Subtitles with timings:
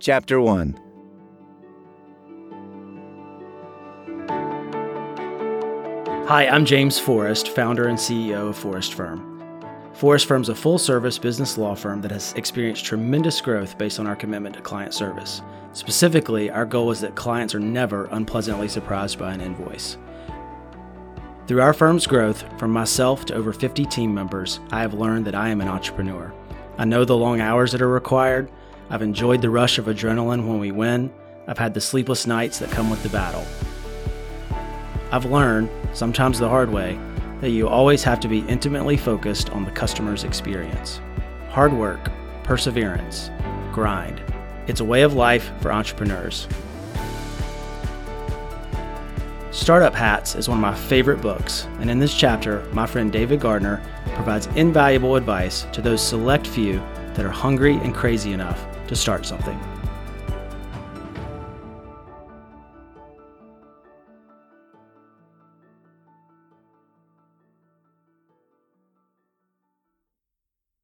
[0.00, 0.80] Chapter 1
[6.26, 9.44] Hi, I'm James Forrest, founder and CEO of Forrest Firm.
[9.92, 14.00] Forrest Firm is a full service business law firm that has experienced tremendous growth based
[14.00, 15.42] on our commitment to client service.
[15.74, 19.98] Specifically, our goal is that clients are never unpleasantly surprised by an invoice.
[21.46, 25.34] Through our firm's growth, from myself to over 50 team members, I have learned that
[25.34, 26.32] I am an entrepreneur.
[26.78, 28.50] I know the long hours that are required.
[28.92, 31.12] I've enjoyed the rush of adrenaline when we win.
[31.46, 33.46] I've had the sleepless nights that come with the battle.
[35.12, 36.98] I've learned, sometimes the hard way,
[37.40, 41.00] that you always have to be intimately focused on the customer's experience.
[41.50, 42.10] Hard work,
[42.42, 43.30] perseverance,
[43.72, 44.20] grind.
[44.66, 46.48] It's a way of life for entrepreneurs.
[49.52, 53.38] Startup Hats is one of my favorite books, and in this chapter, my friend David
[53.38, 53.80] Gardner
[54.14, 56.78] provides invaluable advice to those select few
[57.14, 59.56] that are hungry and crazy enough to start something.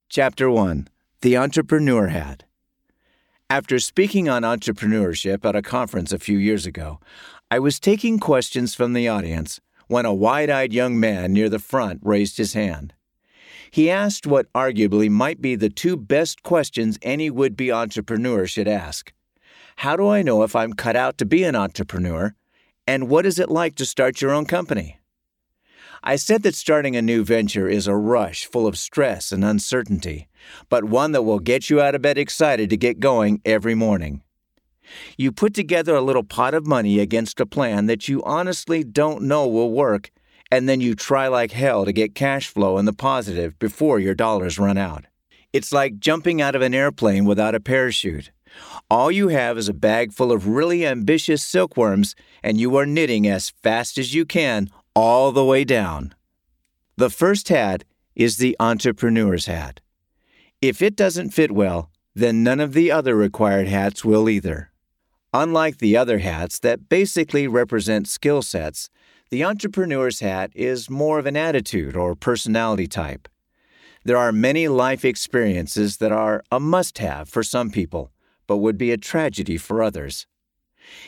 [0.09, 0.87] Chapter 1
[1.23, 2.45] The Entrepreneur Hat.
[3.51, 7.01] After speaking on entrepreneurship at a conference a few years ago,
[7.51, 11.59] I was taking questions from the audience when a wide eyed young man near the
[11.59, 12.95] front raised his hand.
[13.71, 18.69] He asked what arguably might be the two best questions any would be entrepreneur should
[18.69, 19.13] ask
[19.77, 22.35] How do I know if I'm cut out to be an entrepreneur?
[22.87, 25.01] And what is it like to start your own company?
[26.03, 30.29] I said that starting a new venture is a rush full of stress and uncertainty,
[30.69, 34.23] but one that will get you out of bed excited to get going every morning.
[35.17, 39.23] You put together a little pot of money against a plan that you honestly don't
[39.23, 40.13] know will work,
[40.51, 44.15] and then you try like hell to get cash flow in the positive before your
[44.15, 45.05] dollars run out.
[45.53, 48.31] It's like jumping out of an airplane without a parachute.
[48.91, 53.27] All you have is a bag full of really ambitious silkworms, and you are knitting
[53.27, 56.15] as fast as you can all the way down.
[56.97, 57.85] The first hat
[58.15, 59.81] is the entrepreneur's hat.
[60.63, 64.71] If it doesn't fit well, then none of the other required hats will either.
[65.35, 68.89] Unlike the other hats that basically represent skill sets,
[69.37, 73.29] the entrepreneur's hat is more of an attitude or personality type.
[74.03, 78.11] There are many life experiences that are a must have for some people,
[78.47, 80.27] but would be a tragedy for others.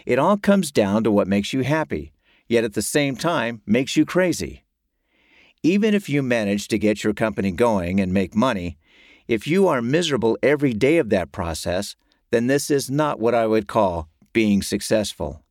[0.05, 2.13] It all comes down to what makes you happy
[2.49, 4.67] yet at the same time makes you crazy.
[5.63, 8.77] Even if you manage to get your company going and make money,
[9.27, 11.97] if you are miserable every day of that process,
[12.31, 15.43] then this is not what I would call being successful.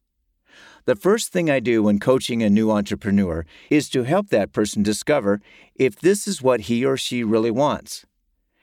[0.87, 4.83] The first thing I do when coaching a new entrepreneur is to help that person
[4.83, 5.41] discover
[5.75, 8.05] if this is what he or she really wants.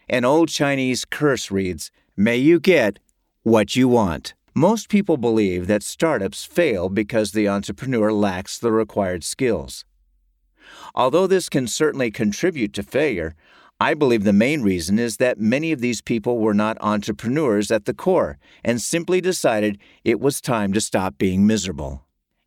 [0.09, 2.99] An old Chinese curse reads, May you get
[3.43, 4.33] what you want.
[4.55, 9.85] Most people believe that startups fail because the entrepreneur lacks the required skills.
[10.95, 13.35] Although this can certainly contribute to failure,
[13.79, 17.85] I believe the main reason is that many of these people were not entrepreneurs at
[17.85, 22.01] the core and simply decided it was time to stop being miserable.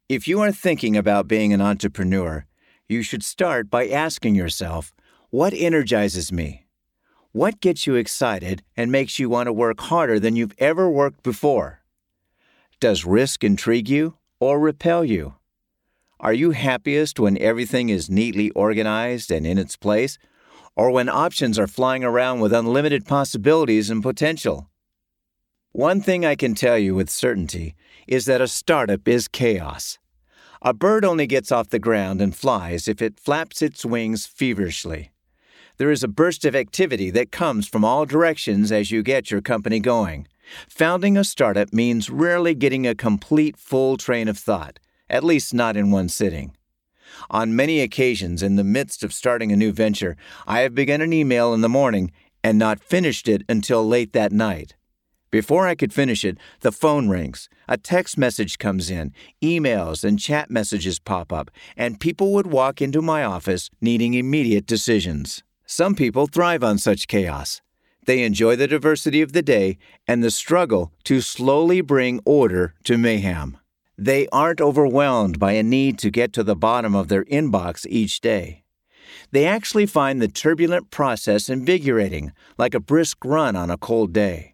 [0.09, 2.45] If you are thinking about being an entrepreneur,
[2.88, 4.94] you should start by asking yourself,
[5.31, 6.66] What energizes me?
[7.34, 11.23] What gets you excited and makes you want to work harder than you've ever worked
[11.23, 11.81] before?
[12.79, 15.34] Does risk intrigue you or repel you?
[16.22, 20.18] Are you happiest when everything is neatly organized and in its place,
[20.78, 24.69] or when options are flying around with unlimited possibilities and potential?
[25.74, 27.75] One thing I can tell you with certainty
[28.07, 29.97] is that a startup is chaos.
[30.62, 35.12] A bird only gets off the ground and flies if it flaps its wings feverishly.
[35.78, 39.41] There is a burst of activity that comes from all directions as you get your
[39.41, 40.28] company going.
[40.69, 44.79] Founding a startup means rarely getting a complete full train of thought,
[45.09, 46.56] at least not in one sitting.
[47.29, 50.16] On many occasions, in the midst of starting a new venture,
[50.47, 52.12] I have begun an email in the morning
[52.44, 54.75] and not finished it until late that night.
[55.29, 60.18] Before I could finish it, the phone rings, a text message comes in, emails and
[60.18, 65.44] chat messages pop up, and people would walk into my office needing immediate decisions.
[65.65, 67.62] Some people thrive on such chaos.
[68.06, 69.77] They enjoy the diversity of the day
[70.07, 73.57] and the struggle to slowly bring order to mayhem.
[73.97, 78.21] They aren't overwhelmed by a need to get to the bottom of their inbox each
[78.21, 78.63] day.
[79.31, 84.53] They actually find the turbulent process invigorating, like a brisk run on a cold day.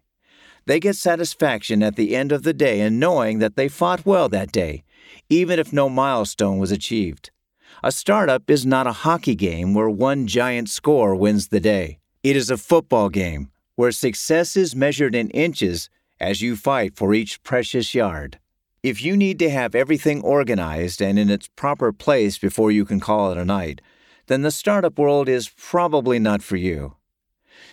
[0.66, 4.28] They get satisfaction at the end of the day in knowing that they fought well
[4.30, 4.84] that day,
[5.28, 7.30] even if no milestone was achieved.
[7.82, 11.98] A startup is not a hockey game where one giant score wins the day.
[12.22, 17.12] It is a football game where success is measured in inches as you fight for
[17.12, 18.38] each precious yard.
[18.82, 23.00] If you need to have everything organized and in its proper place before you can
[23.00, 23.80] call it a night,
[24.28, 26.94] then the startup world is probably not for you.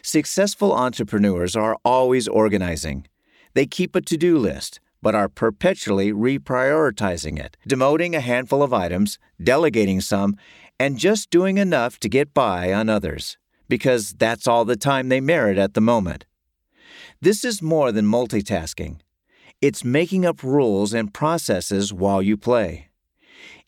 [0.02, 3.08] Successful entrepreneurs are always organizing.
[3.54, 8.74] They keep a to do list, but are perpetually reprioritizing it, demoting a handful of
[8.74, 10.38] items, delegating some,
[10.80, 15.22] and just doing enough to get by on others, because that's all the time they
[15.22, 16.26] merit at the moment.
[17.20, 19.00] This is more than multitasking.
[19.62, 22.88] It's making up rules and processes while you play.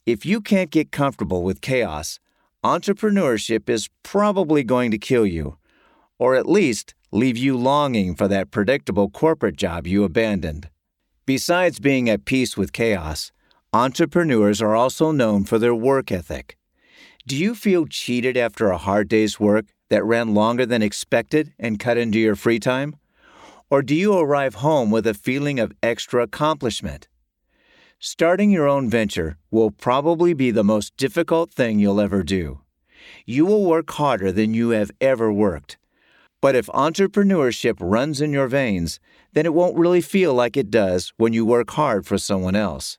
[0.05, 2.19] If you can't get comfortable with chaos,
[2.63, 5.57] entrepreneurship is probably going to kill you,
[6.23, 10.69] or at least leave you longing for that predictable corporate job you abandoned.
[11.25, 13.33] Besides being at peace with chaos,
[13.73, 16.57] entrepreneurs are also known for their work ethic.
[17.27, 21.77] Do you feel cheated after a hard day's work that ran longer than expected and
[21.77, 22.95] cut into your free time?
[23.69, 27.09] Or do you arrive home with a feeling of extra accomplishment?
[27.99, 32.61] Starting your own venture will probably be the most difficult thing you'll ever do.
[33.25, 35.75] You will work harder than you have ever worked.
[36.43, 38.99] But if entrepreneurship runs in your veins,
[39.31, 42.97] then it won't really feel like it does when you work hard for someone else.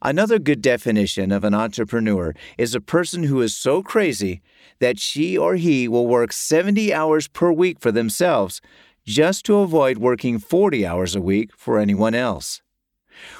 [0.00, 4.40] Another good definition of an entrepreneur is a person who is so crazy
[4.78, 8.60] that she or he will work 70 hours per week for themselves
[9.04, 12.62] just to avoid working 40 hours a week for anyone else.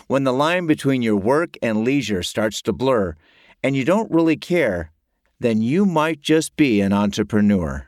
[0.08, 3.14] When the line between your work and leisure starts to blur
[3.62, 4.90] and you don't really care,
[5.38, 7.86] then you might just be an entrepreneur.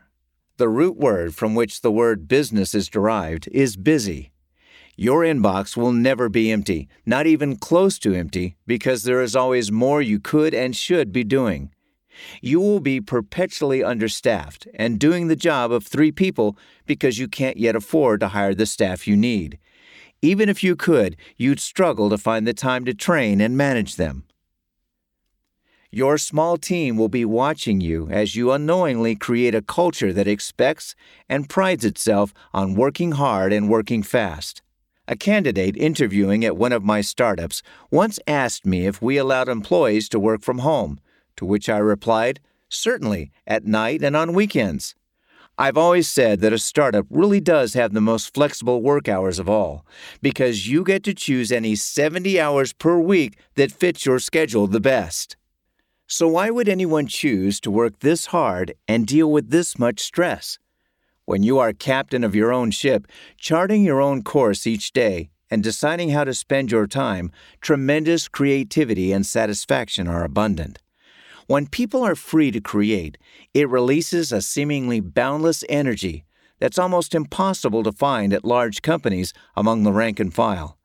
[0.59, 4.33] The root word from which the word business is derived is busy.
[4.97, 9.71] Your inbox will never be empty, not even close to empty, because there is always
[9.71, 11.73] more you could and should be doing.
[12.41, 16.57] You will be perpetually understaffed and doing the job of three people
[16.87, 19.59] because you can't yet afford to hire the staff you need.
[20.23, 24.25] Even if you could, you'd struggle to find the time to train and manage them.
[25.97, 30.95] Your small team will be watching you as you unknowingly create a culture that expects
[31.27, 34.61] and prides itself on working hard and working fast.
[35.09, 40.11] A candidate interviewing at one of my startups once asked me if we allowed employees
[40.11, 41.01] to work from home,
[41.37, 44.95] to which I replied, Certainly, at night and on weekends.
[45.57, 49.49] I've always said that a startup really does have the most flexible work hours of
[49.49, 49.87] all,
[50.21, 54.79] because you get to choose any 70 hours per week that fits your schedule the
[54.79, 55.39] best.
[56.09, 60.57] So, why would anyone choose to work this hard and deal with this much stress?
[61.25, 65.65] When you are captain of your own ship, charting your own course each day, and
[65.65, 70.79] deciding how to spend your time, tremendous creativity and satisfaction are abundant.
[71.49, 73.19] When people are free to create,
[73.53, 76.25] it releases a seemingly boundless energy
[76.61, 80.76] that's almost impossible to find at large companies among the rank and file.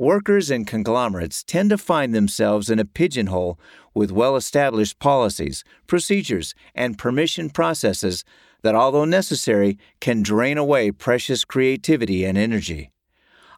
[0.00, 3.58] Workers and conglomerates tend to find themselves in a pigeonhole
[3.94, 8.22] with well established policies, procedures, and permission processes
[8.62, 12.92] that, although necessary, can drain away precious creativity and energy.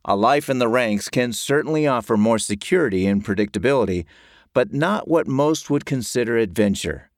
[0.06, 4.06] A life in the ranks can certainly offer more security and predictability,
[4.54, 7.09] but not what most would consider adventure.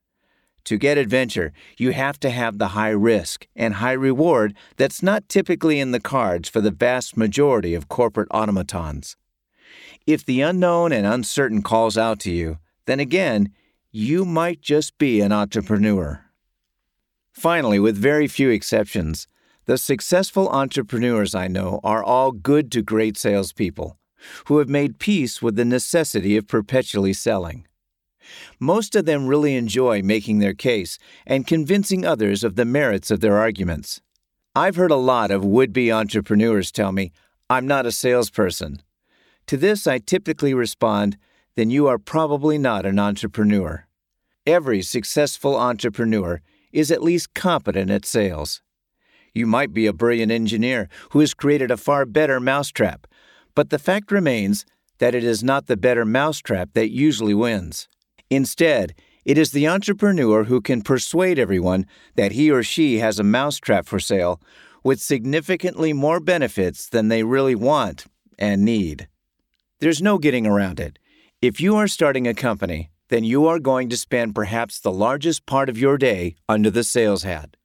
[0.65, 5.29] To get adventure, you have to have the high risk and high reward that's not
[5.29, 9.17] typically in the cards for the vast majority of corporate automatons.
[10.07, 13.51] If the unknown and uncertain calls out to you, then again,
[13.91, 16.25] you might just be an entrepreneur.
[17.33, 19.27] Finally, with very few exceptions,
[19.67, 23.99] the successful entrepreneurs I know are all good to great salespeople
[24.47, 27.67] who have made peace with the necessity of perpetually selling.
[28.59, 33.21] Most of them really enjoy making their case and convincing others of the merits of
[33.21, 34.01] their arguments.
[34.55, 37.13] I've heard a lot of would be entrepreneurs tell me,
[37.49, 38.83] I'm not a salesperson.
[39.47, 41.17] To this, I typically respond,
[41.55, 43.87] then you are probably not an entrepreneur.
[44.47, 46.41] Every successful entrepreneur
[46.73, 48.63] is at least competent at sales.
[49.35, 53.07] You might be a brilliant engineer who has created a far better mousetrap,
[53.55, 54.65] but the fact remains
[54.99, 57.89] that it is not the better mousetrap that usually wins.
[58.33, 58.95] Instead,
[59.27, 61.85] it is the entrepreneur who can persuade everyone
[62.15, 64.41] that he or she has a mousetrap for sale
[64.83, 68.07] with significantly more benefits than they really want
[68.39, 69.07] and need.
[69.81, 70.99] There's no getting around it.
[71.43, 75.45] If you are starting a company, then you are going to spend perhaps the largest
[75.45, 77.59] part of your day under the sales hat.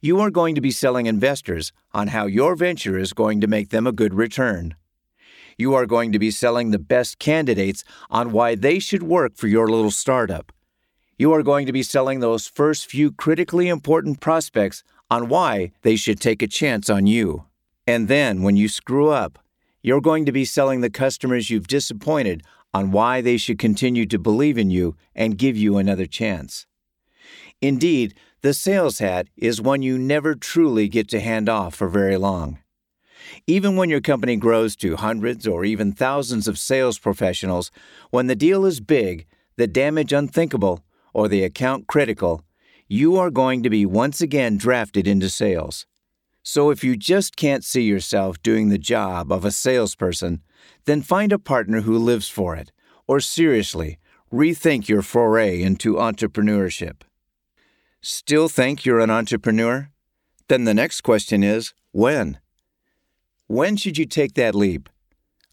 [0.00, 3.68] You are going to be selling investors on how your venture is going to make
[3.68, 4.76] them a good return.
[5.56, 9.46] You are going to be selling the best candidates on why they should work for
[9.46, 10.52] your little startup.
[11.16, 15.96] You are going to be selling those first few critically important prospects on why they
[15.96, 17.44] should take a chance on you.
[17.86, 19.38] And then, when you screw up,
[19.82, 22.42] you're going to be selling the customers you've disappointed
[22.72, 26.66] on why they should continue to believe in you and give you another chance.
[27.60, 32.16] Indeed, the sales hat is one you never truly get to hand off for very
[32.16, 32.58] long.
[33.46, 37.70] Even when your company grows to hundreds or even thousands of sales professionals,
[38.10, 39.26] when the deal is big,
[39.56, 42.42] the damage unthinkable, or the account critical,
[42.88, 45.86] you are going to be once again drafted into sales.
[46.42, 50.42] So if you just can't see yourself doing the job of a salesperson,
[50.84, 52.70] then find a partner who lives for it,
[53.06, 53.98] or seriously,
[54.32, 57.02] rethink your foray into entrepreneurship.
[58.02, 59.90] Still think you're an entrepreneur?
[60.48, 62.38] Then the next question is when?
[63.46, 64.88] When should you take that leap?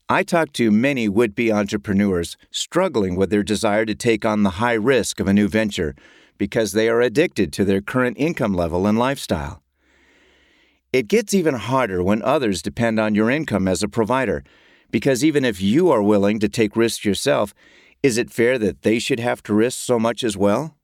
[0.08, 4.62] I talk to many would be entrepreneurs struggling with their desire to take on the
[4.62, 5.94] high risk of a new venture
[6.38, 9.62] because they are addicted to their current income level and lifestyle.
[10.94, 14.46] It gets even harder when others depend on your income as a provider,
[14.90, 17.54] because even if you are willing to take risks yourself,
[18.02, 20.78] is it fair that they should have to risk so much as well?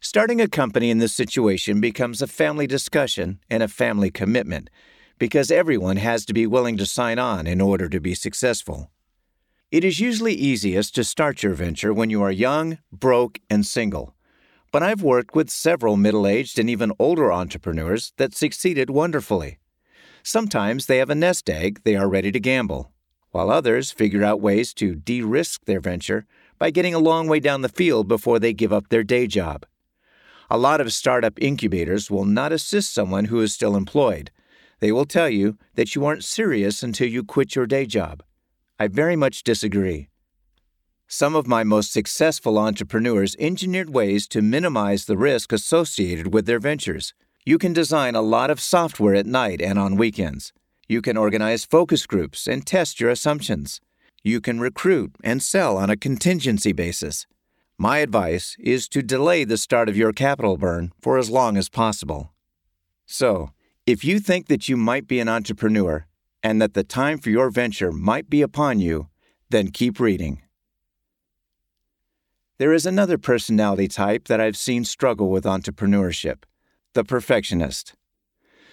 [0.00, 4.70] Starting a company in this situation becomes a family discussion and a family commitment
[5.18, 8.90] because everyone has to be willing to sign on in order to be successful.
[9.70, 14.14] It is usually easiest to start your venture when you are young, broke, and single.
[14.70, 19.58] But I've worked with several middle aged and even older entrepreneurs that succeeded wonderfully.
[20.22, 22.92] Sometimes they have a nest egg they are ready to gamble,
[23.30, 26.24] while others figure out ways to de risk their venture
[26.58, 29.66] by getting a long way down the field before they give up their day job.
[30.50, 34.30] A lot of startup incubators will not assist someone who is still employed
[34.84, 38.22] they will tell you that you aren't serious until you quit your day job.
[38.78, 40.10] I very much disagree.
[41.08, 46.58] Some of my most successful entrepreneurs engineered ways to minimize the risk associated with their
[46.58, 47.14] ventures.
[47.46, 50.52] You can design a lot of software at night and on weekends.
[50.86, 53.80] You can organize focus groups and test your assumptions.
[54.22, 57.26] You can recruit and sell on a contingency basis.
[57.78, 61.70] My advice is to delay the start of your capital burn for as long as
[61.70, 62.34] possible.
[63.06, 63.48] So,
[63.86, 66.06] if you think that you might be an entrepreneur
[66.42, 69.08] and that the time for your venture might be upon you,
[69.50, 70.42] then keep reading.
[72.58, 76.44] There is another personality type that I've seen struggle with entrepreneurship
[76.94, 77.94] the perfectionist.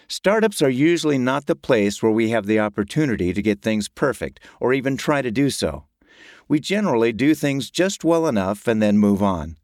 [0.07, 4.39] Startups are usually not the place where we have the opportunity to get things perfect
[4.59, 5.85] or even try to do so.
[6.47, 9.57] We generally do things just well enough and then move on.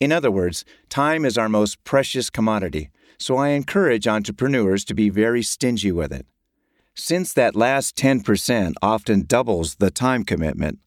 [0.00, 2.88] In other words, time is our most precious commodity,
[3.18, 6.26] so I encourage entrepreneurs to be very stingy with it.
[6.94, 10.78] Since that last 10% often doubles the time commitment,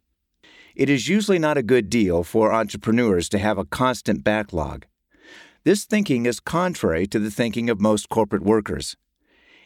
[0.76, 4.86] it is usually not a good deal for entrepreneurs to have a constant backlog.
[5.64, 8.96] This thinking is contrary to the thinking of most corporate workers.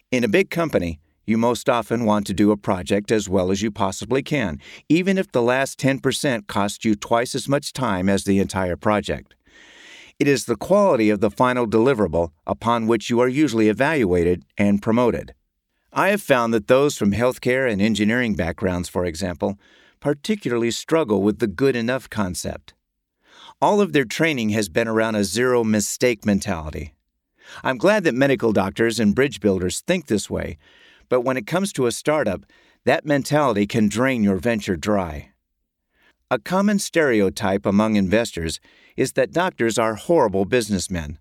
[0.10, 3.62] In a big company, you most often want to do a project as well as
[3.62, 8.24] you possibly can, even if the last 10% costs you twice as much time as
[8.24, 9.36] the entire project.
[10.22, 14.80] It is the quality of the final deliverable upon which you are usually evaluated and
[14.80, 15.34] promoted.
[15.92, 19.58] I have found that those from healthcare and engineering backgrounds, for example,
[20.00, 22.76] particularly struggle with the good enough concept.
[23.60, 26.94] All of their training has been around a zero mistake mentality.
[27.64, 30.60] I'm glad that medical doctors and bridge builders think this way,
[31.10, 32.46] but when it comes to a startup,
[32.86, 35.32] that mentality can drain your venture dry.
[36.30, 38.62] A common stereotype among investors
[38.96, 41.18] is that doctors are horrible businessmen.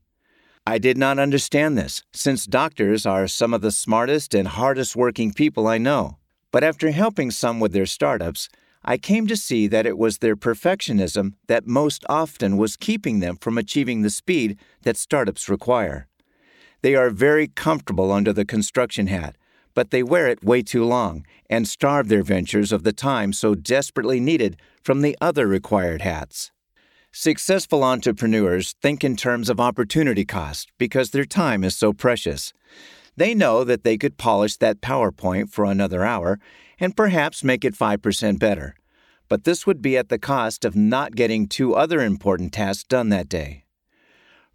[0.67, 5.33] I did not understand this, since doctors are some of the smartest and hardest working
[5.33, 6.19] people I know.
[6.53, 8.49] But after helping some with their startups,
[8.85, 13.37] I came to see that it was their perfectionism that most often was keeping them
[13.37, 16.09] from achieving the speed that startups require.
[16.83, 19.37] They are very comfortable under the construction hat,
[19.75, 23.55] but they wear it way too long and starve their ventures of the time so
[23.55, 26.51] desperately needed from the other required hats.
[27.13, 32.53] Successful entrepreneurs think in terms of opportunity cost because their time is so precious.
[33.17, 36.39] They know that they could polish that PowerPoint for another hour
[36.79, 38.77] and perhaps make it 5% better.
[39.29, 43.09] But this would be at the cost of not getting two other important tasks done
[43.09, 43.65] that day.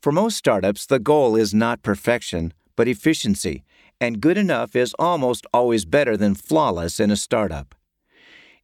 [0.01, 3.65] For most startups, the goal is not perfection, but efficiency,
[3.99, 7.75] and good enough is almost always better than flawless in a startup.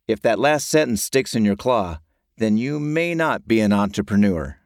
[0.07, 1.99] If that last sentence sticks in your claw,
[2.37, 4.57] then you may not be an entrepreneur.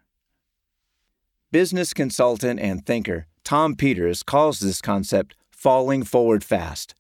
[1.52, 6.96] Business consultant and thinker Tom Peters calls this concept falling forward fast.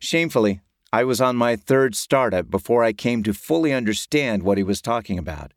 [0.00, 0.60] Shamefully,
[0.92, 4.80] I was on my third startup before I came to fully understand what he was
[4.80, 5.52] talking about.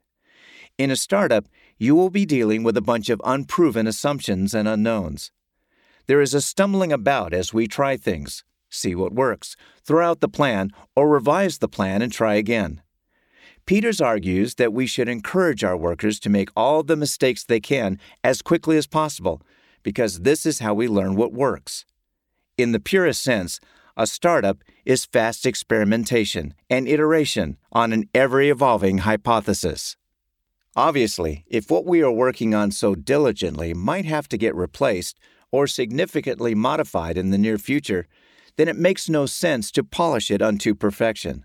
[0.77, 1.45] In a startup,
[1.77, 5.31] you will be dealing with a bunch of unproven assumptions and unknowns.
[6.07, 10.29] There is a stumbling about as we try things, see what works, throw out the
[10.29, 12.81] plan, or revise the plan and try again.
[13.67, 18.00] Peters argues that we should encourage our workers to make all the mistakes they can
[18.24, 19.41] as quickly as possible,
[19.83, 21.83] because this is how we learn what works.
[22.57, 23.59] In the purest sense,
[23.97, 29.97] a startup is fast experimentation and iteration on an ever evolving hypothesis.
[30.77, 35.19] Obviously, if what we are working on so diligently might have to get replaced
[35.51, 38.07] or significantly modified in the near future,
[38.55, 41.43] then it makes no sense to polish it unto perfection.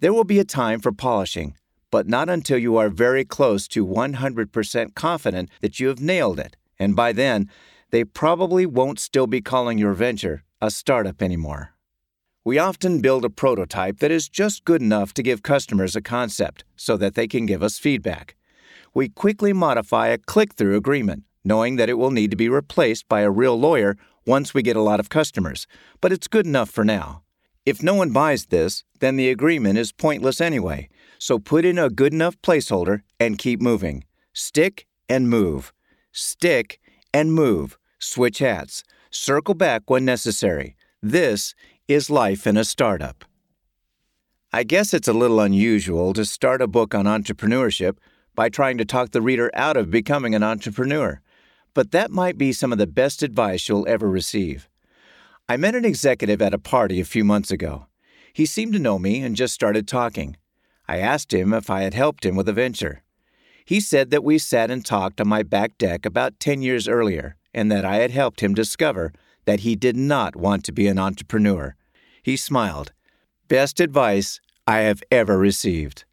[0.00, 1.54] There will be a time for polishing,
[1.90, 6.56] but not until you are very close to 100% confident that you have nailed it,
[6.78, 7.48] and by then,
[7.90, 11.74] they probably won't still be calling your venture a startup anymore.
[12.44, 16.64] We often build a prototype that is just good enough to give customers a concept
[16.76, 18.36] so that they can give us feedback.
[18.92, 23.08] We quickly modify a click through agreement, knowing that it will need to be replaced
[23.08, 23.96] by a real lawyer
[24.26, 25.66] once we get a lot of customers,
[26.00, 27.23] but it's good enough for now.
[27.66, 31.88] If no one buys this, then the agreement is pointless anyway, so put in a
[31.88, 34.04] good enough placeholder and keep moving.
[34.34, 35.72] Stick and move.
[36.12, 36.78] Stick
[37.14, 37.78] and move.
[37.98, 38.84] Switch hats.
[39.10, 40.76] Circle back when necessary.
[41.02, 41.54] This
[41.88, 43.24] is life in a startup.
[44.52, 47.96] I guess it's a little unusual to start a book on entrepreneurship
[48.34, 51.20] by trying to talk the reader out of becoming an entrepreneur,
[51.72, 54.68] but that might be some of the best advice you'll ever receive.
[55.46, 57.86] I met an executive at a party a few months ago.
[58.32, 60.38] He seemed to know me and just started talking.
[60.88, 63.02] I asked him if I had helped him with a venture.
[63.66, 67.36] He said that we sat and talked on my back deck about 10 years earlier
[67.52, 69.12] and that I had helped him discover
[69.44, 71.76] that he did not want to be an entrepreneur.
[72.22, 72.92] He smiled.
[73.46, 76.04] Best advice I have ever received.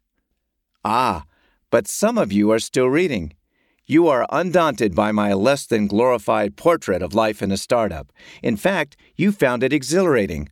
[0.84, 1.24] Ah,
[1.70, 3.32] but some of you are still reading.
[3.86, 8.12] You are undaunted by my less than glorified portrait of life in a startup.
[8.42, 10.50] In fact, you found it exhilarating.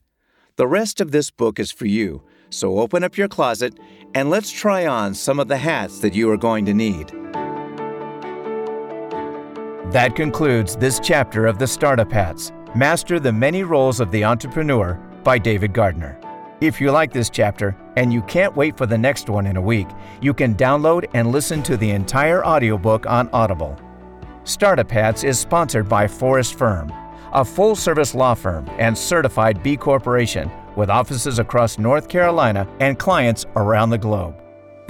[0.57, 3.79] The rest of this book is for you, so open up your closet
[4.15, 7.09] and let's try on some of the hats that you are going to need.
[9.93, 14.95] That concludes this chapter of the Startup Hats Master the Many Roles of the Entrepreneur
[15.25, 16.21] by David Gardner.
[16.61, 19.63] If you like this chapter and you can't wait for the next one in a
[19.63, 19.89] week,
[20.21, 23.79] you can download and listen to the entire audiobook on Audible.
[24.45, 26.93] Startup Hats is sponsored by Forrest Firm,
[27.33, 32.99] a full service law firm and certified B Corporation with offices across North Carolina and
[32.99, 34.35] clients around the globe.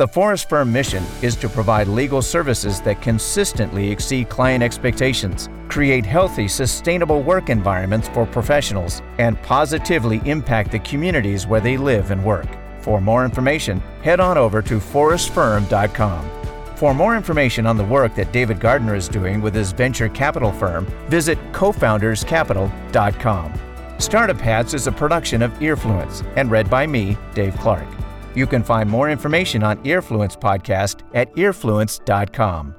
[0.01, 6.07] The Forrest Firm mission is to provide legal services that consistently exceed client expectations, create
[6.07, 12.25] healthy, sustainable work environments for professionals, and positively impact the communities where they live and
[12.25, 12.47] work.
[12.81, 16.31] For more information, head on over to forrestfirm.com.
[16.77, 20.51] For more information on the work that David Gardner is doing with his venture capital
[20.51, 23.53] firm, visit cofounderscapital.com.
[23.99, 27.87] Startup Hats is a production of Earfluence and read by me, Dave Clark.
[28.35, 32.75] You can find more information on Earfluence podcast at earfluence.com.